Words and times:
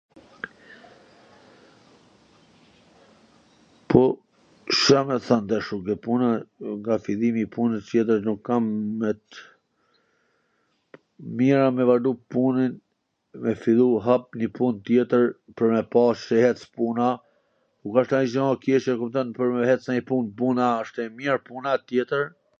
Po 3.93 4.01
Ca 4.83 4.99
me 5.09 5.17
than 5.25 5.43
tash, 5.51 5.67
kjo 5.83 5.95
puna, 6.07 6.29
nga 6.79 6.95
fillimi 7.07 7.41
i 7.47 7.51
punws 7.57 7.83
tjetwr 7.91 8.19
nuk 8.29 8.39
kam 8.49 8.65
met..., 9.03 9.29
mir 11.41 11.57
a 11.67 11.69
me 11.77 11.83
vazhdu 11.91 12.11
punwn, 12.35 12.71
me 13.43 13.51
fillu 13.65 13.87
hap 14.07 14.25
njw 14.41 14.49
pun 14.59 14.71
tjetwr 14.87 15.25
pwr 15.59 15.67
me 15.75 15.81
pa 15.97 16.03
si 16.23 16.37
hec 16.47 16.59
puna, 16.79 17.07
nuk 17.81 17.95
asht 18.03 18.11
nanjw 18.17 18.33
gja 18.33 18.49
e 18.55 18.61
keqe 18.83 18.97
kupton 19.03 19.29
pwr 19.37 19.47
me 19.59 19.71
ec 19.75 19.81
njw 19.91 20.03
pun, 20.09 20.23
puna 20.41 20.63
asht 20.79 20.95
e 21.05 21.11
mir, 21.21 21.37
puna 21.51 21.71
tjetwr, 21.87 22.23